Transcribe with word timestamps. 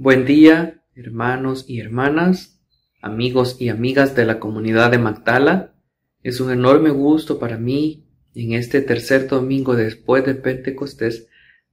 Buen 0.00 0.26
día, 0.26 0.84
hermanos 0.94 1.64
y 1.66 1.80
hermanas, 1.80 2.60
amigos 3.02 3.56
y 3.58 3.68
amigas 3.68 4.14
de 4.14 4.26
la 4.26 4.38
comunidad 4.38 4.92
de 4.92 4.98
Magdala. 4.98 5.74
Es 6.22 6.38
un 6.40 6.52
enorme 6.52 6.90
gusto 6.90 7.40
para 7.40 7.58
mí, 7.58 8.06
en 8.32 8.52
este 8.52 8.80
tercer 8.80 9.26
domingo 9.26 9.74
después 9.74 10.24
de 10.24 10.36
Pentecostés, 10.36 11.26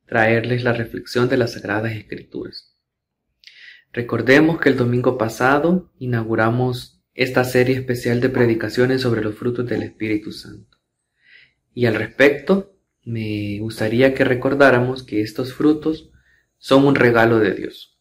traerles 0.07 0.63
la 0.63 0.73
reflexión 0.73 1.29
de 1.29 1.37
las 1.37 1.53
Sagradas 1.53 1.91
Escrituras. 1.91 2.75
Recordemos 3.93 4.59
que 4.59 4.69
el 4.69 4.77
domingo 4.77 5.19
pasado 5.19 5.93
inauguramos 5.99 7.03
esta 7.13 7.43
serie 7.43 7.75
especial 7.75 8.21
de 8.21 8.29
predicaciones 8.29 9.01
sobre 9.01 9.21
los 9.21 9.35
frutos 9.35 9.67
del 9.67 9.83
Espíritu 9.83 10.31
Santo. 10.31 10.79
Y 11.75 11.85
al 11.85 11.93
respecto, 11.93 12.75
me 13.03 13.59
gustaría 13.59 14.15
que 14.15 14.23
recordáramos 14.23 15.03
que 15.03 15.21
estos 15.21 15.53
frutos 15.53 16.09
son 16.57 16.87
un 16.87 16.95
regalo 16.95 17.37
de 17.37 17.53
Dios 17.53 17.94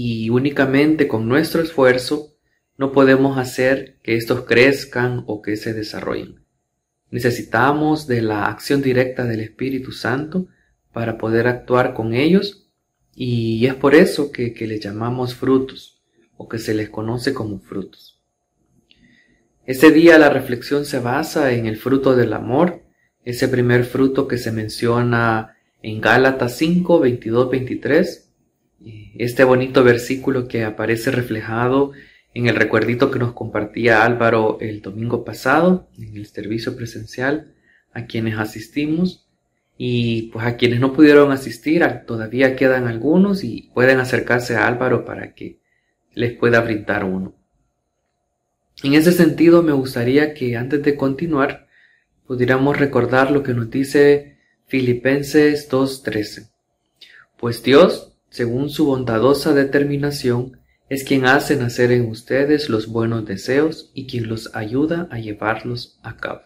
y 0.00 0.30
únicamente 0.30 1.08
con 1.08 1.28
nuestro 1.28 1.60
esfuerzo 1.60 2.36
no 2.76 2.92
podemos 2.92 3.36
hacer 3.36 3.98
que 4.04 4.14
estos 4.14 4.44
crezcan 4.44 5.24
o 5.26 5.42
que 5.42 5.56
se 5.56 5.74
desarrollen. 5.74 6.44
Necesitamos 7.10 8.06
de 8.06 8.22
la 8.22 8.44
acción 8.44 8.80
directa 8.80 9.24
del 9.24 9.40
Espíritu 9.40 9.90
Santo 9.90 10.46
para 10.92 11.18
poder 11.18 11.48
actuar 11.48 11.94
con 11.94 12.14
ellos 12.14 12.68
y 13.12 13.66
es 13.66 13.74
por 13.74 13.96
eso 13.96 14.30
que, 14.30 14.54
que 14.54 14.68
les 14.68 14.78
llamamos 14.78 15.34
frutos 15.34 16.00
o 16.36 16.48
que 16.48 16.60
se 16.60 16.74
les 16.74 16.90
conoce 16.90 17.34
como 17.34 17.58
frutos. 17.58 18.22
Este 19.66 19.90
día 19.90 20.16
la 20.16 20.30
reflexión 20.30 20.84
se 20.84 21.00
basa 21.00 21.50
en 21.50 21.66
el 21.66 21.76
fruto 21.76 22.14
del 22.14 22.34
amor, 22.34 22.84
ese 23.24 23.48
primer 23.48 23.84
fruto 23.84 24.28
que 24.28 24.38
se 24.38 24.52
menciona 24.52 25.56
en 25.82 26.00
Gálatas 26.00 26.56
5, 26.56 27.00
22, 27.00 27.50
23 27.50 28.27
este 28.84 29.44
bonito 29.44 29.82
versículo 29.82 30.46
que 30.46 30.64
aparece 30.64 31.10
reflejado 31.10 31.92
en 32.34 32.46
el 32.46 32.56
recuerdito 32.56 33.10
que 33.10 33.18
nos 33.18 33.32
compartía 33.32 34.04
Álvaro 34.04 34.58
el 34.60 34.80
domingo 34.80 35.24
pasado 35.24 35.88
en 35.98 36.16
el 36.16 36.26
servicio 36.26 36.76
presencial 36.76 37.54
a 37.92 38.06
quienes 38.06 38.38
asistimos 38.38 39.26
y 39.76 40.30
pues 40.30 40.44
a 40.46 40.56
quienes 40.56 40.80
no 40.80 40.92
pudieron 40.92 41.32
asistir 41.32 41.84
todavía 42.06 42.56
quedan 42.56 42.86
algunos 42.86 43.44
y 43.44 43.70
pueden 43.74 43.98
acercarse 43.98 44.56
a 44.56 44.66
Álvaro 44.66 45.04
para 45.04 45.34
que 45.34 45.58
les 46.14 46.36
pueda 46.36 46.60
brindar 46.60 47.04
uno. 47.04 47.34
En 48.82 48.94
ese 48.94 49.12
sentido 49.12 49.62
me 49.62 49.72
gustaría 49.72 50.34
que 50.34 50.56
antes 50.56 50.82
de 50.82 50.96
continuar 50.96 51.66
pudiéramos 52.26 52.78
recordar 52.78 53.30
lo 53.30 53.42
que 53.42 53.54
nos 53.54 53.70
dice 53.70 54.36
Filipenses 54.66 55.70
2.13. 55.70 56.50
Pues 57.36 57.62
Dios 57.62 58.17
según 58.30 58.70
su 58.70 58.86
bondadosa 58.86 59.54
determinación, 59.54 60.58
es 60.88 61.04
quien 61.04 61.26
hace 61.26 61.56
nacer 61.56 61.92
en 61.92 62.08
ustedes 62.08 62.68
los 62.68 62.86
buenos 62.88 63.26
deseos 63.26 63.90
y 63.94 64.06
quien 64.06 64.28
los 64.28 64.54
ayuda 64.54 65.08
a 65.10 65.18
llevarlos 65.18 65.98
a 66.02 66.16
cabo. 66.16 66.42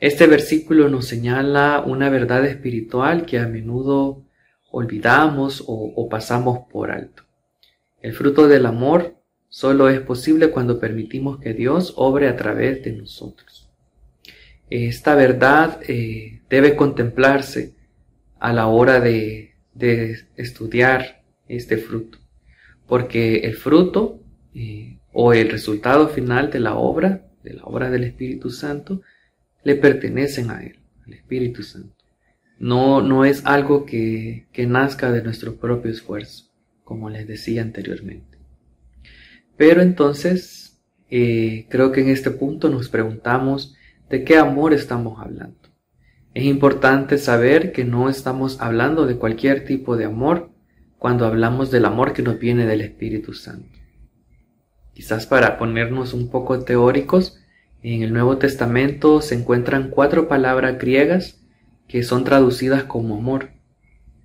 Este 0.00 0.26
versículo 0.26 0.88
nos 0.88 1.06
señala 1.06 1.82
una 1.86 2.10
verdad 2.10 2.44
espiritual 2.44 3.24
que 3.24 3.38
a 3.38 3.46
menudo 3.46 4.24
olvidamos 4.70 5.62
o, 5.66 6.08
pasamos 6.08 6.66
por 6.70 6.90
alto. 6.90 7.22
El 8.00 8.12
fruto 8.12 8.48
del 8.48 8.66
amor 8.66 9.14
solo 9.48 9.88
es 9.88 10.00
posible 10.00 10.50
cuando 10.50 10.80
permitimos 10.80 11.38
que 11.38 11.54
Dios 11.54 11.94
obre 11.96 12.26
a 12.26 12.36
través 12.36 12.82
de 12.82 12.92
nosotros. 12.92 13.70
Esta 14.68 15.14
verdad 15.14 15.78
eh, 15.86 16.40
debe 16.50 16.74
contemplarse 16.74 17.74
a 18.40 18.52
la 18.52 18.66
hora 18.66 18.98
de 18.98 19.51
de 19.74 20.26
estudiar 20.36 21.22
este 21.48 21.76
fruto, 21.76 22.18
porque 22.86 23.38
el 23.38 23.54
fruto 23.54 24.20
eh, 24.54 24.98
o 25.12 25.32
el 25.32 25.50
resultado 25.50 26.08
final 26.08 26.50
de 26.50 26.60
la 26.60 26.74
obra, 26.74 27.26
de 27.42 27.54
la 27.54 27.64
obra 27.64 27.90
del 27.90 28.04
Espíritu 28.04 28.50
Santo, 28.50 29.02
le 29.64 29.76
pertenecen 29.76 30.50
a 30.50 30.62
Él, 30.62 30.78
al 31.06 31.14
Espíritu 31.14 31.62
Santo. 31.62 31.94
No, 32.58 33.02
no 33.02 33.24
es 33.24 33.44
algo 33.44 33.84
que, 33.84 34.46
que 34.52 34.66
nazca 34.66 35.10
de 35.10 35.22
nuestro 35.22 35.56
propio 35.56 35.90
esfuerzo, 35.90 36.50
como 36.84 37.10
les 37.10 37.26
decía 37.26 37.62
anteriormente. 37.62 38.38
Pero 39.56 39.82
entonces, 39.82 40.80
eh, 41.10 41.66
creo 41.68 41.92
que 41.92 42.00
en 42.00 42.08
este 42.08 42.30
punto 42.30 42.70
nos 42.70 42.88
preguntamos 42.88 43.76
de 44.08 44.24
qué 44.24 44.36
amor 44.36 44.72
estamos 44.72 45.20
hablando. 45.20 45.61
Es 46.34 46.44
importante 46.44 47.18
saber 47.18 47.72
que 47.72 47.84
no 47.84 48.08
estamos 48.08 48.58
hablando 48.60 49.06
de 49.06 49.16
cualquier 49.16 49.66
tipo 49.66 49.98
de 49.98 50.06
amor 50.06 50.50
cuando 50.98 51.26
hablamos 51.26 51.70
del 51.70 51.84
amor 51.84 52.14
que 52.14 52.22
nos 52.22 52.38
viene 52.38 52.64
del 52.64 52.80
Espíritu 52.80 53.34
Santo. 53.34 53.78
Quizás 54.94 55.26
para 55.26 55.58
ponernos 55.58 56.14
un 56.14 56.30
poco 56.30 56.60
teóricos, 56.60 57.38
en 57.82 58.02
el 58.02 58.14
Nuevo 58.14 58.38
Testamento 58.38 59.20
se 59.20 59.34
encuentran 59.34 59.90
cuatro 59.90 60.26
palabras 60.28 60.78
griegas 60.78 61.42
que 61.86 62.02
son 62.02 62.24
traducidas 62.24 62.84
como 62.84 63.16
amor. 63.16 63.50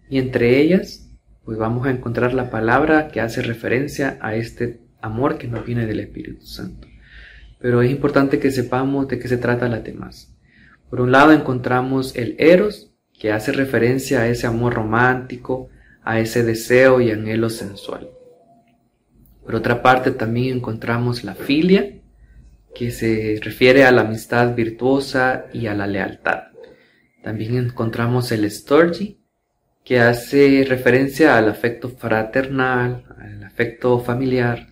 Y 0.10 0.20
entre 0.20 0.62
ellas, 0.62 1.10
pues 1.44 1.58
vamos 1.58 1.88
a 1.88 1.92
encontrar 1.92 2.34
la 2.34 2.50
palabra 2.50 3.10
que 3.10 3.20
hace 3.20 3.42
referencia 3.42 4.18
a 4.22 4.36
este 4.36 4.80
amor 5.02 5.38
que 5.38 5.48
nos 5.48 5.66
viene 5.66 5.86
del 5.86 6.00
Espíritu 6.00 6.46
Santo. 6.46 6.88
Pero 7.60 7.82
es 7.82 7.92
importante 7.92 8.40
que 8.40 8.52
sepamos 8.52 9.10
de 9.10 9.20
qué 9.20 9.28
se 9.28 9.38
trata 9.38 9.68
la 9.68 9.80
demás. 9.80 10.37
Por 10.90 11.02
un 11.02 11.12
lado 11.12 11.32
encontramos 11.34 12.16
el 12.16 12.36
eros, 12.40 12.92
que 13.18 13.32
hace 13.32 13.52
referencia 13.52 14.22
a 14.22 14.28
ese 14.28 14.48
amor 14.48 14.76
romántico, 14.76 15.70
a 16.04 16.20
ese 16.20 16.44
deseo 16.44 17.02
y 17.02 17.12
anhelo 17.12 17.50
sensual. 17.50 18.10
Por 19.44 19.56
otra 19.56 19.82
parte 19.82 20.12
también 20.12 20.58
encontramos 20.58 21.24
la 21.24 21.36
filia, 21.36 21.94
que 22.76 22.92
se 22.92 23.40
refiere 23.42 23.86
a 23.86 23.92
la 23.92 24.02
amistad 24.02 24.56
virtuosa 24.56 25.46
y 25.52 25.68
a 25.68 25.74
la 25.74 25.88
lealtad. 25.88 26.44
También 27.24 27.58
encontramos 27.58 28.32
el 28.32 28.50
storgi, 28.50 29.20
que 29.84 30.00
hace 30.00 30.66
referencia 30.68 31.38
al 31.38 31.50
afecto 31.50 31.90
fraternal, 31.90 33.06
al 33.18 33.44
afecto 33.44 34.00
familiar. 34.00 34.68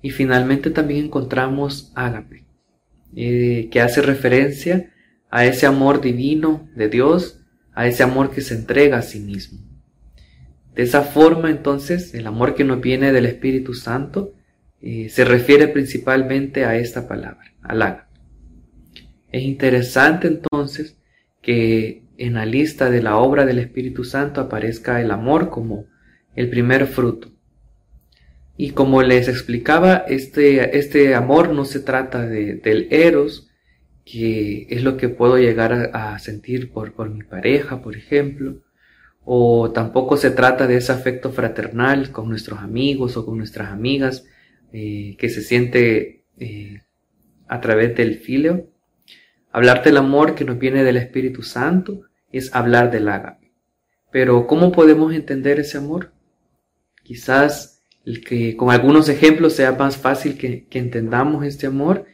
Y 0.00 0.10
finalmente 0.10 0.70
también 0.70 1.06
encontramos 1.06 1.92
ágape, 1.94 2.44
eh, 3.14 3.68
que 3.70 3.80
hace 3.80 4.00
referencia 4.00 4.92
a 5.32 5.46
ese 5.46 5.64
amor 5.64 6.02
divino 6.02 6.68
de 6.76 6.90
Dios, 6.90 7.40
a 7.72 7.86
ese 7.86 8.02
amor 8.02 8.30
que 8.30 8.42
se 8.42 8.54
entrega 8.54 8.98
a 8.98 9.02
sí 9.02 9.18
mismo. 9.18 9.60
De 10.74 10.82
esa 10.82 11.00
forma, 11.02 11.50
entonces, 11.50 12.12
el 12.12 12.26
amor 12.26 12.54
que 12.54 12.64
nos 12.64 12.82
viene 12.82 13.12
del 13.12 13.24
Espíritu 13.24 13.72
Santo 13.72 14.34
eh, 14.82 15.08
se 15.08 15.24
refiere 15.24 15.68
principalmente 15.68 16.66
a 16.66 16.76
esta 16.76 17.08
palabra, 17.08 17.54
al 17.62 18.04
Es 19.30 19.42
interesante 19.42 20.28
entonces 20.28 20.98
que 21.40 22.04
en 22.18 22.34
la 22.34 22.44
lista 22.44 22.90
de 22.90 23.02
la 23.02 23.16
obra 23.16 23.46
del 23.46 23.58
Espíritu 23.58 24.04
Santo 24.04 24.42
aparezca 24.42 25.00
el 25.00 25.10
amor 25.10 25.48
como 25.48 25.86
el 26.36 26.50
primer 26.50 26.86
fruto. 26.86 27.32
Y 28.58 28.72
como 28.72 29.02
les 29.02 29.28
explicaba, 29.28 29.96
este, 29.96 30.78
este 30.78 31.14
amor 31.14 31.54
no 31.54 31.64
se 31.64 31.80
trata 31.80 32.26
de, 32.26 32.56
del 32.56 32.88
eros, 32.90 33.48
que 34.12 34.66
es 34.68 34.82
lo 34.82 34.98
que 34.98 35.08
puedo 35.08 35.38
llegar 35.38 35.90
a, 35.94 36.18
sentir 36.18 36.70
por, 36.70 36.92
por, 36.92 37.08
mi 37.08 37.22
pareja, 37.22 37.80
por 37.80 37.96
ejemplo, 37.96 38.58
o 39.24 39.72
tampoco 39.72 40.18
se 40.18 40.30
trata 40.30 40.66
de 40.66 40.76
ese 40.76 40.92
afecto 40.92 41.32
fraternal 41.32 42.12
con 42.12 42.28
nuestros 42.28 42.58
amigos 42.58 43.16
o 43.16 43.24
con 43.24 43.38
nuestras 43.38 43.72
amigas 43.72 44.26
eh, 44.70 45.16
que 45.18 45.30
se 45.30 45.40
siente 45.40 46.26
eh, 46.38 46.82
a 47.48 47.62
través 47.62 47.96
del 47.96 48.16
filio. 48.16 48.68
Hablar 49.50 49.82
del 49.82 49.96
amor 49.96 50.34
que 50.34 50.44
nos 50.44 50.58
viene 50.58 50.84
del 50.84 50.98
Espíritu 50.98 51.42
Santo 51.42 52.02
es 52.32 52.54
hablar 52.54 52.90
del 52.90 53.08
ágape. 53.08 53.50
Pero 54.10 54.46
¿cómo 54.46 54.72
podemos 54.72 55.14
entender 55.14 55.58
ese 55.58 55.78
amor? 55.78 56.12
Quizás 57.02 57.82
el 58.04 58.22
que 58.22 58.58
con 58.58 58.70
algunos 58.70 59.08
ejemplos 59.08 59.54
sea 59.54 59.72
más 59.72 59.96
fácil 59.96 60.36
que, 60.36 60.66
que 60.66 60.78
entendamos 60.78 61.46
este 61.46 61.66
amor 61.66 62.04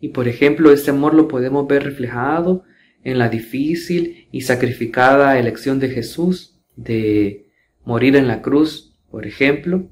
y 0.00 0.08
por 0.08 0.28
ejemplo, 0.28 0.72
este 0.72 0.90
amor 0.90 1.14
lo 1.14 1.28
podemos 1.28 1.66
ver 1.66 1.84
reflejado 1.84 2.64
en 3.02 3.18
la 3.18 3.28
difícil 3.28 4.28
y 4.30 4.42
sacrificada 4.42 5.38
elección 5.38 5.80
de 5.80 5.88
Jesús 5.88 6.60
de 6.76 7.46
morir 7.84 8.16
en 8.16 8.28
la 8.28 8.42
cruz, 8.42 8.96
por 9.10 9.26
ejemplo, 9.26 9.88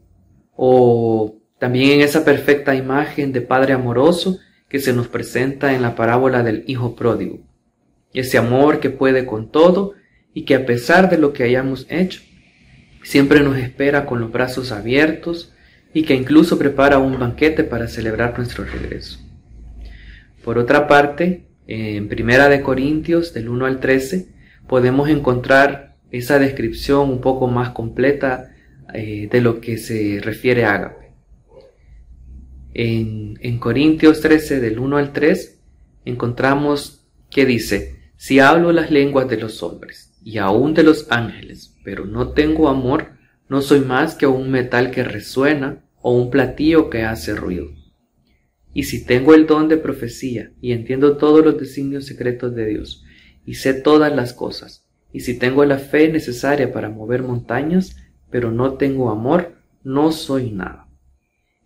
o 0.55 1.39
también 1.59 1.93
en 1.93 2.01
esa 2.03 2.25
perfecta 2.25 2.75
imagen 2.75 3.33
de 3.33 3.41
Padre 3.41 3.73
amoroso 3.73 4.39
que 4.69 4.79
se 4.79 4.93
nos 4.93 5.09
presenta 5.09 5.75
en 5.75 5.83
la 5.83 5.95
parábola 5.95 6.43
del 6.43 6.65
Hijo 6.67 6.95
pródigo. 6.95 7.39
Ese 8.13 8.39
amor 8.39 8.81
que 8.81 8.91
puede 8.91 9.27
con 9.27 9.51
todo 9.51 9.95
y 10.35 10.45
que 10.45 10.55
a 10.55 10.67
pesar 10.67 11.11
de 11.11 11.19
lo 11.19 11.33
que 11.33 11.45
hayamos 11.45 11.87
hecho, 11.89 12.23
siempre 13.03 13.41
nos 13.41 13.57
espera 13.57 14.07
con 14.07 14.21
los 14.21 14.31
brazos 14.31 14.73
abiertos 14.73 15.53
y 15.95 16.03
que 16.03 16.15
incluso 16.15 16.59
prepara 16.59 16.99
un 16.99 17.19
banquete 17.19 17.65
para 17.65 17.89
celebrar 17.89 18.37
nuestro 18.37 18.65
regreso. 18.65 19.26
Por 20.47 20.59
otra 20.59 20.87
parte, 20.87 21.49
en 21.67 22.07
Primera 22.07 22.49
de 22.49 22.63
Corintios, 22.63 23.35
del 23.35 23.49
1 23.49 23.67
al 23.67 23.81
13, 23.81 24.29
podemos 24.69 25.09
encontrar 25.09 25.97
esa 26.13 26.39
descripción 26.39 27.11
un 27.11 27.21
poco 27.21 27.49
más 27.49 27.71
completa 27.71 28.55
eh, 28.95 29.29
de 29.29 29.41
lo 29.41 29.61
que 29.61 29.77
se 29.77 30.21
refiere 30.23 30.65
a 30.65 30.75
ágape. 30.75 31.11
En, 32.75 33.59
Corintios 33.59 34.21
13, 34.21 34.61
del 34.61 34.79
1 34.79 34.97
al 34.97 35.13
3, 35.13 35.59
encontramos 36.05 37.05
que 37.29 37.45
dice, 37.45 38.13
si 38.17 38.39
hablo 38.39 38.71
las 38.71 38.93
lenguas 38.93 39.29
de 39.29 39.39
los 39.39 39.65
hombres 39.65 40.13
y 40.23 40.39
aún 40.39 40.75
de 40.75 40.85
los 40.85 41.11
ángeles, 41.11 41.75
pero 41.83 42.05
no 42.05 42.29
tengo 42.29 42.69
amor, 42.69 43.15
no 43.49 43.63
soy 43.63 43.81
más 43.81 44.15
que 44.15 44.29
un 44.29 44.53
metal 44.53 44.93
que 44.93 45.03
resuena 45.03 45.83
o 46.01 46.13
un 46.13 46.31
platillo 46.31 46.89
que 46.89 47.03
hace 47.03 47.35
ruido. 47.35 47.67
Y 48.77 48.83
si 48.83 49.07
tengo 49.07 49.33
el 49.33 49.47
don 49.47 49.69
de 49.69 49.79
profecía 49.79 50.53
y 50.61 50.73
entiendo 50.73 51.17
todos 51.17 51.43
los 51.43 51.59
designios 51.59 52.05
secretos 52.05 52.55
de 52.55 52.67
Dios 52.67 53.07
y 53.47 53.55
sé 53.55 53.73
todas 53.73 54.15
las 54.15 54.35
cosas, 54.35 54.85
y 55.15 55.21
si 55.21 55.39
tengo 55.39 55.65
la 55.65 55.79
fe 55.79 56.13
necesaria 56.13 56.71
para 56.71 56.91
mover 56.91 57.23
montañas, 57.23 57.97
pero 58.31 58.51
no 58.51 58.75
tengo 58.75 59.09
amor, 59.09 59.55
no 59.83 60.13
soy 60.13 60.51
nada. 60.51 60.91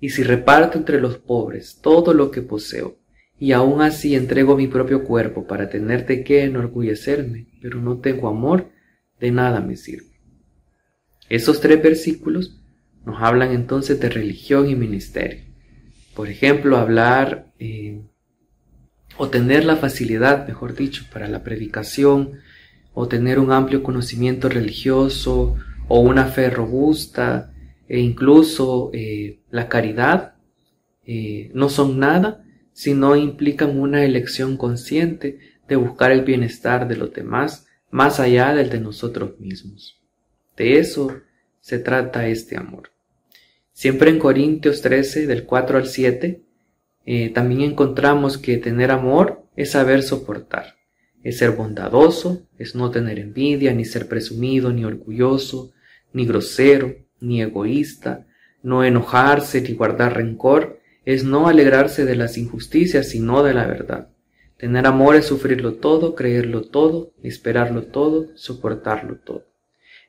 Y 0.01 0.11
si 0.11 0.23
reparto 0.23 0.79
entre 0.79 1.01
los 1.01 1.19
pobres 1.19 1.81
todo 1.83 2.15
lo 2.15 2.31
que 2.31 2.43
poseo, 2.43 3.01
y 3.41 3.51
aún 3.51 3.83
así 3.83 4.15
entrego 4.15 4.57
mi 4.57 4.69
propio 4.69 5.03
cuerpo 5.03 5.49
para 5.49 5.69
tener 5.69 6.07
de 6.07 6.23
qué 6.23 6.45
enorgullecerme, 6.45 7.49
pero 7.61 7.81
no 7.81 7.99
tengo 7.99 8.29
amor, 8.29 8.71
de 9.19 9.33
nada 9.33 9.61
me 9.61 9.75
sirve. 9.75 10.13
Esos 11.29 11.61
tres 11.61 11.83
versículos 11.83 12.63
nos 13.05 13.21
hablan 13.21 13.51
entonces 13.51 13.99
de 13.99 14.11
religión 14.11 14.71
y 14.71 14.77
ministerio. 14.77 15.50
Por 16.15 16.29
ejemplo, 16.29 16.77
hablar 16.77 17.53
eh, 17.59 18.03
o 19.17 19.29
tener 19.29 19.65
la 19.65 19.77
facilidad, 19.77 20.47
mejor 20.47 20.75
dicho, 20.75 21.05
para 21.13 21.29
la 21.29 21.43
predicación, 21.43 22.41
o 22.95 23.09
tener 23.09 23.39
un 23.39 23.53
amplio 23.53 23.83
conocimiento 23.83 24.49
religioso, 24.49 25.57
o 25.89 26.01
una 26.01 26.27
fe 26.27 26.51
robusta, 26.51 27.53
e 27.89 28.01
incluso 28.01 28.91
eh, 28.93 29.41
la 29.51 29.69
caridad, 29.69 30.35
eh, 31.07 31.51
no 31.55 31.69
son 31.69 31.99
nada 31.99 32.45
si 32.73 32.95
no 32.95 33.17
implican 33.17 33.79
una 33.79 34.05
elección 34.05 34.57
consciente 34.57 35.39
de 35.69 35.77
buscar 35.77 36.13
el 36.13 36.23
bienestar 36.23 36.87
de 36.87 36.97
los 36.97 37.13
demás 37.13 37.67
más 37.91 38.21
allá 38.21 38.55
del 38.55 38.71
de 38.71 38.81
nosotros 38.81 39.39
mismos. 39.41 40.01
De 40.57 40.79
eso 40.79 41.13
se 41.61 41.79
trata 41.79 42.29
este 42.29 42.57
amor. 42.57 42.91
Siempre 43.81 44.11
en 44.11 44.19
Corintios 44.19 44.83
13, 44.83 45.27
del 45.27 45.47
4 45.47 45.79
al 45.79 45.87
7, 45.87 46.43
eh, 47.07 47.31
también 47.31 47.63
encontramos 47.63 48.37
que 48.37 48.59
tener 48.59 48.91
amor 48.91 49.47
es 49.57 49.71
saber 49.71 50.03
soportar, 50.03 50.77
es 51.23 51.39
ser 51.39 51.53
bondadoso, 51.53 52.47
es 52.59 52.75
no 52.75 52.91
tener 52.91 53.19
envidia, 53.19 53.73
ni 53.73 53.87
ser 53.87 54.07
presumido, 54.07 54.71
ni 54.71 54.85
orgulloso, 54.85 55.73
ni 56.13 56.27
grosero, 56.27 56.95
ni 57.21 57.41
egoísta, 57.41 58.27
no 58.63 58.85
enojarse 58.85 59.63
ni 59.63 59.73
guardar 59.73 60.15
rencor, 60.15 60.79
es 61.07 61.25
no 61.25 61.49
alegrarse 61.49 62.05
de 62.05 62.17
las 62.17 62.37
injusticias, 62.37 63.09
sino 63.09 63.43
de 63.43 63.55
la 63.55 63.67
verdad. 63.67 64.11
Tener 64.59 64.87
amor 64.87 65.17
es 65.17 65.25
sufrirlo 65.25 65.77
todo, 65.77 66.15
creerlo 66.15 66.69
todo, 66.69 67.15
esperarlo 67.23 67.85
todo, 67.85 68.27
soportarlo 68.37 69.21
todo. 69.25 69.47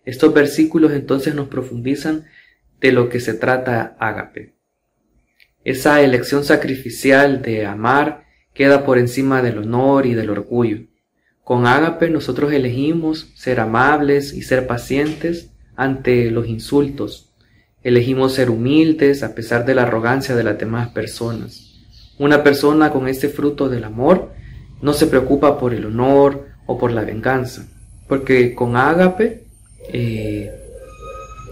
Estos 0.04 0.34
versículos 0.34 0.92
entonces 0.92 1.36
nos 1.36 1.48
profundizan 1.48 2.26
de 2.82 2.92
lo 2.92 3.08
que 3.08 3.20
se 3.20 3.36
trata 3.36 3.96
ágape. 4.00 4.56
Esa 5.64 6.02
elección 6.02 6.44
sacrificial 6.44 7.42
de 7.44 7.66
amar 7.66 8.26
queda 8.54 8.84
por 8.84 8.98
encima 8.98 9.42
del 9.44 9.60
honor 9.60 10.08
y 10.08 10.16
del 10.16 10.32
orgullo. 10.32 10.88
Con 11.44 11.68
ágape 11.68 12.10
nosotros 12.10 12.52
elegimos 12.52 13.32
ser 13.36 13.60
amables 13.60 14.34
y 14.34 14.42
ser 14.42 14.66
pacientes 14.66 15.52
ante 15.76 16.32
los 16.32 16.48
insultos. 16.48 17.34
Elegimos 17.84 18.34
ser 18.34 18.50
humildes 18.50 19.24
a 19.24 19.36
pesar 19.36 19.66
de 19.66 19.76
la 19.76 19.84
arrogancia 19.84 20.36
de 20.36 20.44
las 20.44 20.58
demás 20.58 20.90
personas. 20.90 21.72
Una 22.18 22.44
persona 22.44 22.92
con 22.92 23.08
este 23.08 23.30
fruto 23.30 23.70
del 23.70 23.84
amor 23.84 24.32
no 24.82 24.94
se 24.94 25.08
preocupa 25.08 25.60
por 25.60 25.74
el 25.74 25.86
honor 25.86 26.48
o 26.66 26.78
por 26.78 26.92
la 26.92 27.04
venganza, 27.04 27.68
porque 28.08 28.54
con 28.54 28.76
ágape 28.76 29.44
eh, 29.94 30.61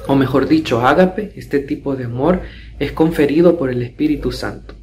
o 0.10 0.16
mejor 0.16 0.48
dicho, 0.48 0.82
ágape, 0.82 1.34
este 1.36 1.60
tipo 1.60 1.96
de 1.96 2.06
amor, 2.06 2.42
es 2.80 2.92
conferido 2.94 3.60
por 3.60 3.70
el 3.70 3.84
Espíritu 3.84 4.32
Santo 4.32 4.74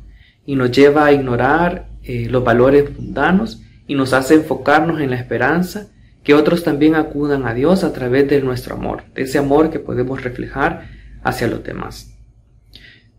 y 0.46 0.55
nos 0.55 0.70
lleva 0.70 1.05
a 1.05 1.12
ignorar 1.12 1.88
eh, 2.05 2.28
los 2.31 2.44
valores 2.44 2.96
mundanos 2.96 3.61
y 3.88 3.96
nos 3.96 4.12
hace 4.12 4.34
enfocarnos 4.34 5.00
en 5.00 5.11
la 5.11 5.17
esperanza 5.17 5.88
que 6.23 6.34
otros 6.34 6.62
también 6.62 6.94
acudan 6.94 7.44
a 7.44 7.55
Dios 7.55 7.82
a 7.82 7.93
través 7.93 8.28
de 8.28 8.40
nuestro 8.40 8.76
amor, 8.76 9.02
de 9.17 9.23
ese 9.23 9.38
amor 9.38 9.70
que 9.70 9.81
podemos 9.81 10.23
reflejar 10.23 10.90
hacia 11.25 11.49
los 11.49 11.64
demás. 11.64 12.14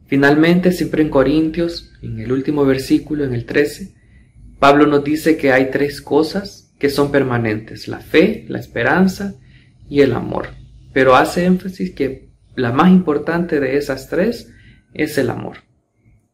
Finalmente, 0.05 0.71
siempre 0.71 1.03
en 1.03 1.09
Corintios, 1.09 1.91
en 2.01 2.21
el 2.21 2.31
último 2.31 2.63
versículo, 2.63 3.25
en 3.25 3.33
el 3.33 3.43
13, 3.45 3.93
Pablo 4.59 4.87
nos 4.87 5.03
dice 5.03 5.35
que 5.35 5.51
hay 5.51 5.71
tres 5.71 6.01
cosas 6.01 6.71
que 6.79 6.89
son 6.89 7.11
permanentes, 7.11 7.89
la 7.89 7.99
fe, 7.99 8.45
la 8.47 8.59
esperanza 8.59 9.35
y 9.89 9.99
el 9.99 10.13
amor. 10.13 10.66
Pero 10.93 11.15
hace 11.15 11.45
énfasis 11.45 11.93
que 11.93 12.29
la 12.55 12.71
más 12.71 12.89
importante 12.89 13.59
de 13.59 13.77
esas 13.77 14.09
tres 14.09 14.51
es 14.93 15.17
el 15.17 15.29
amor. 15.29 15.57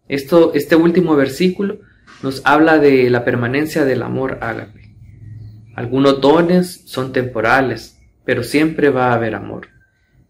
Esto, 0.08 0.54
este 0.54 0.76
último 0.76 1.16
versículo 1.16 1.80
nos 2.22 2.42
habla 2.46 2.78
de 2.80 3.10
la 3.10 3.26
permanencia 3.26 3.86
del 3.86 4.02
amor 4.02 4.38
ágape. 4.42 4.96
Algunos 5.76 6.22
dones 6.22 6.84
son 6.86 7.14
temporales, 7.14 8.00
pero 8.26 8.44
siempre 8.44 8.90
va 8.90 9.08
a 9.08 9.16
haber 9.16 9.36
amor. 9.36 9.70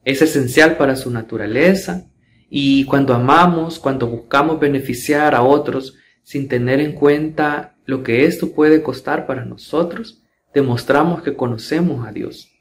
Es 0.06 0.22
esencial 0.22 0.78
para 0.78 0.96
su 0.96 1.12
naturaleza 1.12 2.06
y 2.50 2.86
cuando 2.86 3.14
amamos, 3.14 3.80
cuando 3.80 4.08
buscamos 4.08 4.60
beneficiar 4.60 5.36
a 5.36 5.44
otros 5.44 5.96
sin 6.24 6.48
tener 6.48 6.80
en 6.80 6.94
cuenta 6.94 7.76
lo 7.86 8.04
que 8.04 8.26
esto 8.26 8.54
puede 8.54 8.82
costar 8.82 9.26
para 9.26 9.44
nosotros, 9.44 10.22
demostramos 10.54 11.22
que 11.22 11.36
conocemos 11.36 12.08
a 12.08 12.12
Dios. 12.12 12.53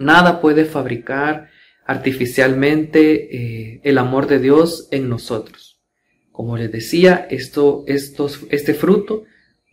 Nada 0.00 0.40
puede 0.40 0.64
fabricar 0.64 1.50
artificialmente 1.84 3.36
eh, 3.36 3.80
el 3.84 3.98
amor 3.98 4.26
de 4.28 4.38
Dios 4.38 4.88
en 4.92 5.10
nosotros. 5.10 5.78
Como 6.32 6.56
les 6.56 6.72
decía, 6.72 7.26
esto, 7.28 7.84
estos, 7.86 8.46
este 8.48 8.72
fruto 8.72 9.24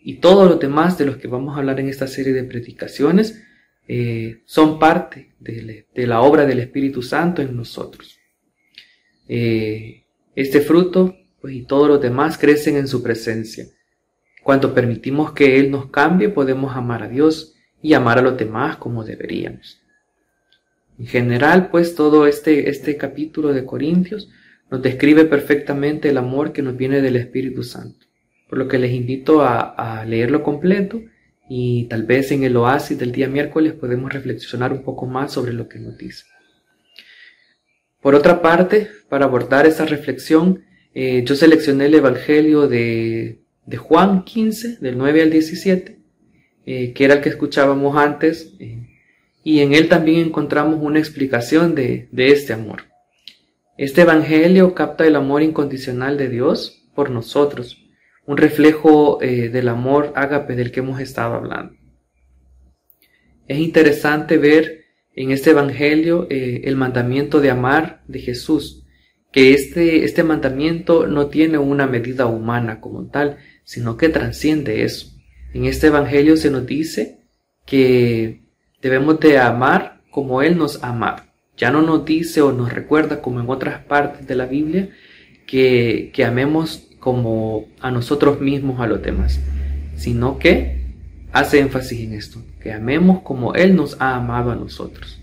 y 0.01 0.15
todos 0.15 0.49
los 0.49 0.59
demás 0.59 0.97
de 0.97 1.05
los 1.05 1.15
que 1.15 1.29
vamos 1.29 1.55
a 1.55 1.59
hablar 1.59 1.79
en 1.79 1.87
esta 1.87 2.07
serie 2.07 2.33
de 2.33 2.43
predicaciones 2.43 3.41
eh, 3.87 4.41
son 4.43 4.79
parte 4.79 5.31
de, 5.39 5.85
la 5.95 6.19
obra 6.19 6.45
del 6.45 6.59
Espíritu 6.59 7.01
Santo 7.01 7.41
en 7.41 7.55
nosotros. 7.55 8.19
Eh, 9.29 10.03
este 10.35 10.59
fruto 10.59 11.15
pues, 11.39 11.53
y 11.53 11.63
todos 11.63 11.87
los 11.87 12.01
demás 12.01 12.37
crecen 12.37 12.75
en 12.75 12.89
su 12.89 13.01
presencia. 13.01 13.65
Cuando 14.43 14.73
permitimos 14.73 15.31
que 15.31 15.57
Él 15.57 15.71
nos 15.71 15.89
cambie, 15.89 16.27
podemos 16.27 16.75
amar 16.75 17.03
a 17.03 17.07
Dios 17.07 17.55
y 17.81 17.93
amar 17.93 18.17
a 18.17 18.23
los 18.23 18.37
demás 18.37 18.75
como 18.75 19.05
deberíamos. 19.05 19.86
En 20.99 21.05
general, 21.05 21.69
pues 21.69 21.95
todo 21.95 22.25
este, 22.25 22.69
este 22.69 22.97
capítulo 22.97 23.53
de 23.53 23.65
Corintios 23.65 24.29
nos 24.69 24.81
describe 24.81 25.25
perfectamente 25.25 26.09
el 26.09 26.17
amor 26.17 26.51
que 26.51 26.61
nos 26.61 26.75
viene 26.75 27.01
del 27.01 27.15
Espíritu 27.15 27.63
Santo, 27.63 28.05
por 28.49 28.57
lo 28.57 28.67
que 28.67 28.79
les 28.79 28.91
invito 28.91 29.41
a, 29.41 30.03
leerlo 30.05 30.43
completo 30.43 31.01
y 31.49 31.85
tal 31.85 32.03
vez 32.03 32.31
en 32.31 32.43
el 32.43 32.57
oasis 32.57 32.97
del 32.97 33.11
día 33.11 33.27
miércoles 33.27 33.73
podemos 33.73 34.11
reflexionar 34.11 34.73
un 34.73 34.83
poco 34.83 35.05
más 35.05 35.31
sobre 35.31 35.53
lo 35.53 35.69
que 35.69 35.79
nos 35.79 35.97
dice. 35.97 36.25
Por 38.01 38.15
otra 38.15 38.41
parte, 38.41 38.89
para 39.09 39.25
abordar 39.25 39.65
esa 39.65 39.85
reflexión, 39.85 40.63
eh, 40.93 41.23
yo 41.25 41.35
seleccioné 41.35 41.85
el 41.85 41.95
Evangelio 41.95 42.67
de, 42.67 43.41
de, 43.65 43.77
Juan 43.77 44.23
15, 44.23 44.77
del 44.77 44.97
9 44.97 45.23
al 45.23 45.29
17, 45.29 45.99
eh, 46.65 46.93
que 46.93 47.05
era 47.05 47.15
el 47.15 47.21
que 47.21 47.29
escuchábamos 47.29 47.97
antes. 47.97 48.53
Eh, 48.59 48.76
y 49.47 49.61
en 49.61 49.73
él 49.73 49.87
también 49.87 50.27
encontramos 50.27 50.77
una 50.81 50.99
explicación 50.99 51.73
de, 51.73 52.09
este 52.17 52.51
amor. 52.51 52.83
Este 53.77 54.01
Evangelio 54.01 54.75
capta 54.75 55.07
el 55.07 55.15
amor 55.15 55.41
incondicional 55.41 56.17
de 56.17 56.27
Dios 56.27 56.83
por 56.93 57.11
nosotros, 57.11 57.81
un 58.25 58.35
reflejo 58.35 59.21
eh, 59.21 59.47
del 59.47 59.69
amor 59.69 60.11
ágape 60.17 60.57
del 60.57 60.69
que 60.69 60.81
hemos 60.81 60.99
estado 60.99 61.35
hablando. 61.35 61.77
Es 63.47 63.59
interesante 63.59 64.37
ver 64.37 64.83
en 65.15 65.31
este 65.31 65.51
Evangelio 65.51 66.27
eh, 66.29 66.63
el 66.65 66.75
mandamiento 66.75 67.39
de 67.39 67.49
amar 67.49 68.03
de 68.05 68.19
Jesús, 68.19 68.83
que 69.31 69.53
este, 69.53 70.03
este 70.03 70.23
mandamiento 70.23 71.07
no 71.07 71.27
tiene 71.27 71.57
una 71.57 71.87
medida 71.87 72.25
humana 72.25 72.81
como 72.81 73.07
tal, 73.07 73.37
sino 73.63 73.95
que 73.95 74.09
trasciende 74.09 74.83
eso. 74.83 75.07
En 75.53 75.63
este 75.63 75.87
Evangelio 75.87 76.35
se 76.35 76.51
nos 76.51 76.65
dice 76.65 77.21
que 77.65 78.45
Debemos 78.81 79.19
de 79.19 79.39
amar 79.39 80.01
como 80.11 80.41
Él 80.41 80.57
nos 80.57 80.83
ama. 80.83 81.27
Ya 81.57 81.71
no 81.71 81.81
nos 81.81 82.05
dice 82.05 82.41
o 82.41 82.51
nos 82.51 82.71
recuerda 82.71 83.21
como 83.21 83.39
en 83.39 83.49
otras 83.49 83.83
partes 83.83 84.27
de 84.27 84.35
la 84.35 84.45
Biblia 84.45 84.89
que, 85.47 86.11
que 86.13 86.25
amemos 86.25 86.87
como 86.99 87.65
a 87.79 87.89
nosotros 87.89 88.39
mismos 88.41 88.79
a 88.79 88.87
los 88.87 89.01
demás, 89.01 89.39
sino 89.95 90.37
que 90.37 90.87
hace 91.31 91.59
énfasis 91.59 92.01
en 92.01 92.13
esto, 92.13 92.41
que 92.61 92.71
amemos 92.71 93.21
como 93.21 93.55
Él 93.55 93.75
nos 93.75 93.99
ha 93.99 94.15
amado 94.15 94.51
a 94.51 94.55
nosotros. 94.55 95.19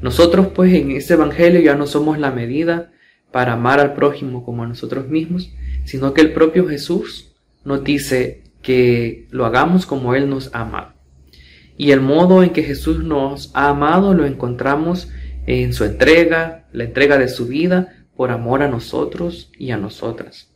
Nosotros 0.00 0.48
pues 0.54 0.72
en 0.74 0.92
este 0.92 1.14
Evangelio 1.14 1.60
ya 1.60 1.74
no 1.74 1.86
somos 1.86 2.18
la 2.18 2.30
medida 2.30 2.92
para 3.30 3.54
amar 3.54 3.80
al 3.80 3.94
prójimo 3.94 4.44
como 4.44 4.62
a 4.62 4.66
nosotros 4.66 5.08
mismos, 5.08 5.52
sino 5.84 6.14
que 6.14 6.20
el 6.20 6.32
propio 6.32 6.66
Jesús 6.66 7.32
nos 7.64 7.84
dice 7.84 8.42
que 8.62 9.26
lo 9.30 9.46
hagamos 9.46 9.86
como 9.86 10.14
Él 10.14 10.30
nos 10.30 10.54
amado. 10.54 10.93
Y 11.76 11.90
el 11.90 12.00
modo 12.00 12.42
en 12.42 12.50
que 12.50 12.62
Jesús 12.62 13.02
nos 13.02 13.50
ha 13.54 13.68
amado 13.68 14.14
lo 14.14 14.26
encontramos 14.26 15.10
en 15.46 15.72
su 15.72 15.84
entrega, 15.84 16.68
la 16.72 16.84
entrega 16.84 17.18
de 17.18 17.28
su 17.28 17.46
vida 17.46 18.06
por 18.16 18.30
amor 18.30 18.62
a 18.62 18.68
nosotros 18.68 19.50
y 19.58 19.70
a 19.70 19.76
nosotras. 19.76 20.52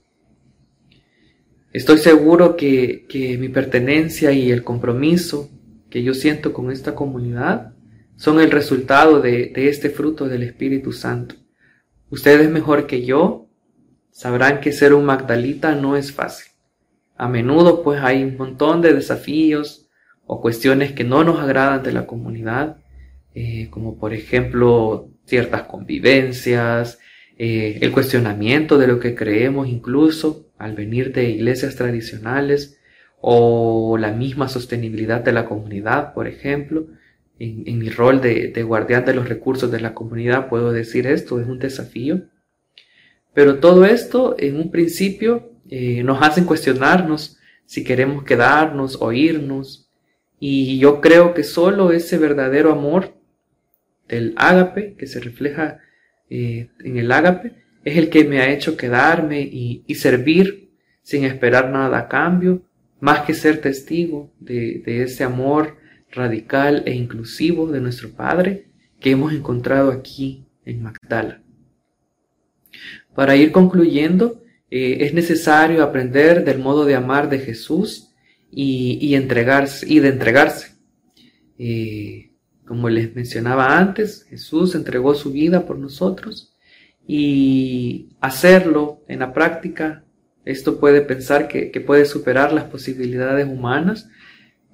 Estoy 1.73 1.99
seguro 1.99 2.57
que, 2.57 3.07
que 3.09 3.37
mi 3.37 3.49
pertenencia 3.49 4.33
y 4.33 4.51
el 4.51 4.65
compromiso 4.65 5.51
que 5.91 6.03
yo 6.03 6.15
siento 6.15 6.53
con 6.53 6.71
esta 6.71 6.95
comunidad 6.95 7.75
son 8.17 8.41
el 8.41 8.51
resultado 8.51 9.21
de, 9.21 9.53
este 9.55 9.91
fruto 9.91 10.29
del 10.29 10.43
Espíritu 10.43 10.93
Santo. 10.93 11.37
Ustedes 12.11 12.51
mejor 12.51 12.87
que 12.87 13.05
yo 13.05 13.49
sabrán 14.11 14.61
que 14.61 14.73
ser 14.73 14.93
un 14.93 15.05
Magdalita 15.05 15.75
no 15.75 15.97
es 15.97 16.13
fácil. 16.13 16.53
A 17.17 17.29
menudo 17.29 17.83
pues 17.83 18.01
hay 18.03 18.25
un 18.25 18.37
montón 18.37 18.83
de 18.83 18.93
desafíos 18.93 19.88
o 20.29 20.41
cuestiones 20.41 20.93
que 20.93 21.03
no 21.03 21.25
nos 21.25 21.41
agradan 21.41 21.83
de 21.83 21.91
la 21.91 22.07
comunidad, 22.07 22.77
eh, 23.35 23.67
como 23.71 23.99
por 23.99 24.15
ejemplo 24.15 25.09
ciertas 25.25 25.63
convivencias, 25.63 27.01
eh, 27.37 27.79
el 27.81 27.91
cuestionamiento 27.91 28.79
de 28.79 28.87
lo 28.87 29.01
que 29.01 29.17
creemos 29.17 29.67
incluso 29.67 30.47
al 30.57 30.75
venir 30.77 31.13
de 31.13 31.31
iglesias 31.31 31.75
tradicionales 31.75 32.79
o 33.21 33.99
la 33.99 34.13
misma 34.13 34.49
sostenibilidad 34.49 35.21
de 35.21 35.33
la 35.33 35.45
comunidad, 35.45 36.15
por 36.15 36.29
ejemplo 36.29 36.87
en, 37.39 37.79
mi 37.79 37.89
rol 37.89 38.21
de, 38.21 38.63
guardián 38.63 39.05
de 39.05 39.15
los 39.15 39.29
recursos 39.29 39.71
de 39.71 39.81
la 39.81 39.95
comunidad 39.95 40.49
puedo 40.49 40.73
decir 40.73 41.07
esto, 41.07 41.41
es 41.41 41.47
un 41.47 41.59
desafío. 41.59 42.23
Pero 43.33 43.59
todo 43.61 43.85
esto 43.85 44.35
en 44.39 44.57
un 44.57 44.71
principio 44.71 45.53
eh, 45.69 46.03
nos 46.03 46.21
hacen 46.23 46.45
cuestionarnos 46.45 47.39
si 47.65 47.85
queremos 47.85 48.25
quedarnos 48.25 48.99
o 49.01 49.13
irnos. 49.13 49.88
Y 50.41 50.79
yo 50.79 51.01
creo 51.01 51.35
que 51.35 51.43
solo 51.43 51.93
ese 51.93 52.19
verdadero 52.19 52.73
amor 52.73 53.15
del 54.09 54.35
ágape, 54.37 54.95
que 54.95 55.07
se 55.07 55.21
refleja 55.21 55.81
eh, 56.31 56.71
en 56.85 56.97
el 56.97 57.11
ágape, 57.13 57.55
es 57.85 57.97
el 57.97 58.09
que 58.11 58.25
me 58.25 58.41
ha 58.41 58.51
hecho 58.53 58.77
quedarme 58.77 59.41
y, 59.41 59.83
servir 59.95 60.71
sin 61.03 61.25
esperar 61.25 61.71
nada 61.71 61.99
a 61.99 62.09
cambio, 62.09 62.63
más 63.01 63.21
que 63.21 63.35
ser 63.35 63.61
testigo 63.61 64.33
de, 64.39 64.83
ese 65.03 65.25
amor 65.25 65.77
radical 66.11 66.83
e 66.87 66.95
inclusivo 66.95 67.71
de 67.71 67.81
nuestro 67.81 68.11
Padre 68.11 68.67
que 69.01 69.11
hemos 69.13 69.33
encontrado 69.33 69.91
aquí 69.91 70.47
en 70.65 70.83
Magdala. 70.83 71.43
Para 73.15 73.37
ir 73.37 73.53
concluyendo, 73.53 74.43
eh, 74.71 74.99
es 75.01 75.15
necesario 75.15 75.83
aprender 75.83 76.45
del 76.45 76.59
modo 76.59 76.85
de 76.85 76.95
amar 76.95 77.29
de 77.29 77.39
Jesús 77.39 78.08
y, 78.51 79.15
entregarse 79.15 79.87
y 79.93 80.01
de 80.01 80.09
entregarse. 80.09 80.77
Como 82.65 82.89
les 82.89 83.15
mencionaba 83.15 83.79
antes, 83.79 84.25
Jesús 84.29 84.75
entregó 84.75 85.15
su 85.15 85.33
vida 85.33 85.67
por 85.67 85.79
nosotros 85.79 86.55
y 87.07 88.11
hacerlo 88.21 89.03
en 89.09 89.21
la 89.21 89.33
práctica, 89.33 90.05
esto 90.45 90.79
puede 90.79 91.01
pensar 91.01 91.49
que 91.49 91.81
puede 91.81 92.05
superar 92.05 92.53
las 92.53 92.65
posibilidades 92.65 93.47
humanas, 93.47 94.09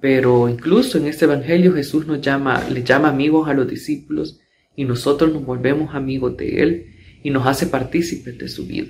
pero 0.04 0.50
incluso 0.50 0.98
en 0.98 1.06
este 1.06 1.24
Evangelio 1.24 1.72
Jesús 1.72 2.06
nos 2.06 2.20
llama, 2.20 2.62
le 2.68 2.84
llama 2.84 3.08
amigos 3.08 3.48
a 3.48 3.54
los 3.54 3.66
discípulos 3.66 4.38
y 4.76 4.84
nosotros 4.84 5.32
nos 5.32 5.46
volvemos 5.46 5.94
amigos 5.94 6.36
de 6.36 6.62
Él 6.62 6.86
y 7.22 7.30
nos 7.30 7.46
hace 7.46 7.68
partícipes 7.68 8.36
de 8.36 8.48
su 8.48 8.66
vida. 8.66 8.88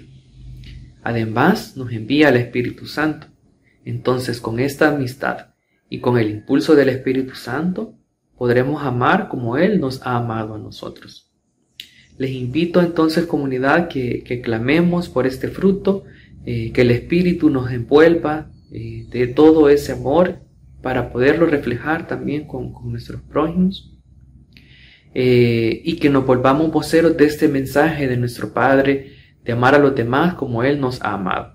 Además, 1.04 1.76
nos 1.76 1.92
envía 1.92 2.30
al 2.30 2.36
Espíritu 2.36 2.86
Santo. 2.86 3.28
Entonces, 3.84 4.40
con 4.40 4.60
esta 4.60 4.88
amistad 4.88 5.48
y 5.88 6.00
con 6.00 6.18
el 6.18 6.30
impulso 6.30 6.74
del 6.74 6.88
Espíritu 6.88 7.34
Santo, 7.34 7.94
podremos 8.36 8.82
amar 8.82 9.28
como 9.28 9.56
Él 9.56 9.80
nos 9.80 10.02
ha 10.06 10.16
amado 10.16 10.54
a 10.54 10.58
nosotros. 10.58 11.30
Les 12.16 12.30
invito 12.30 12.80
entonces, 12.80 13.26
comunidad, 13.26 13.88
que, 13.88 14.40
clamemos 14.42 15.08
por 15.08 15.26
este 15.26 15.48
fruto, 15.48 16.04
eh, 16.46 16.72
que 16.72 16.82
el 16.82 16.90
Espíritu 16.90 17.50
nos 17.50 17.70
envuelva 17.72 18.50
eh, 18.70 19.06
de 19.10 19.26
todo 19.26 19.68
ese 19.68 19.92
amor 19.92 20.40
para 20.80 21.10
poderlo 21.10 21.46
reflejar 21.46 22.06
también 22.06 22.46
con, 22.46 22.72
nuestros 22.84 23.22
prójimos 23.22 23.96
eh, 25.14 25.80
y 25.84 25.96
que 25.96 26.10
nos 26.10 26.26
volvamos 26.26 26.70
voceros 26.70 27.16
de 27.16 27.24
este 27.24 27.48
mensaje 27.48 28.06
de 28.06 28.16
nuestro 28.16 28.52
Padre 28.52 29.12
de 29.42 29.52
amar 29.52 29.74
a 29.74 29.78
los 29.78 29.94
demás 29.94 30.34
como 30.34 30.62
Él 30.62 30.80
nos 30.80 31.02
ha 31.02 31.14
amado. 31.14 31.53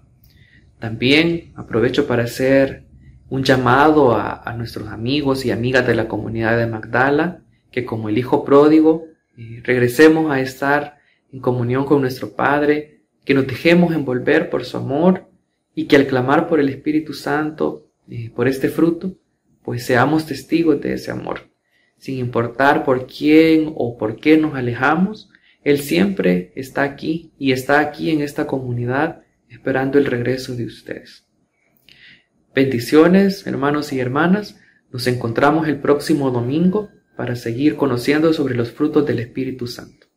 También 0.80 1.52
aprovecho 1.56 2.08
para 2.08 2.24
hacer 2.24 2.86
un 3.30 3.44
llamado 3.44 4.16
a, 4.16 4.54
nuestros 4.58 4.88
amigos 4.88 5.46
y 5.46 5.52
amigas 5.52 5.86
de 5.86 5.94
la 5.94 6.08
comunidad 6.08 6.58
de 6.58 6.66
Magdala, 6.66 7.42
que 7.72 7.86
como 7.86 8.10
el 8.10 8.18
Hijo 8.18 8.44
pródigo 8.44 9.06
eh, 9.38 9.62
regresemos 9.64 10.32
a 10.32 10.40
estar 10.40 10.98
en 11.32 11.40
comunión 11.40 11.86
con 11.86 12.02
nuestro 12.02 12.32
Padre, 12.32 13.02
que 13.24 13.34
nos 13.34 13.46
dejemos 13.46 13.94
envolver 13.94 14.50
por 14.50 14.66
su 14.66 14.78
amor 14.78 15.30
y 15.76 15.86
que 15.86 15.96
al 15.96 16.08
clamar 16.08 16.48
por 16.48 16.60
el 16.60 16.70
Espíritu 16.70 17.14
Santo 17.14 17.86
eh, 18.10 18.32
por 18.36 18.48
este 18.48 18.70
fruto, 18.70 19.16
pues 19.62 19.86
seamos 19.86 20.26
testigos 20.26 20.82
de 20.82 20.94
ese 20.94 21.12
amor. 21.12 21.52
Sin 21.98 22.18
importar 22.18 22.84
por 22.84 23.06
quién 23.06 23.74
o 23.76 23.98
por 23.98 24.16
qué 24.16 24.38
nos 24.38 24.56
alejamos, 24.56 25.30
Él 25.64 25.80
siempre 25.80 26.52
está 26.56 26.84
aquí 26.84 27.32
y 27.38 27.52
está 27.52 27.80
aquí 27.80 28.10
en 28.10 28.22
esta 28.22 28.48
comunidad 28.48 29.22
esperando 29.50 29.98
el 29.98 30.06
regreso 30.06 30.56
de 30.56 30.66
ustedes. 30.66 31.26
Bendiciones, 32.54 33.46
hermanos 33.48 33.92
y 33.94 34.00
hermanas. 34.00 34.60
Nos 34.92 35.08
encontramos 35.08 35.68
el 35.68 35.80
próximo 35.80 36.32
domingo 36.32 36.90
para 37.16 37.36
seguir 37.36 37.76
conociendo 37.76 38.34
sobre 38.34 38.56
los 38.56 38.72
frutos 38.72 39.06
del 39.06 39.20
Espíritu 39.20 39.68
Santo. 39.68 40.09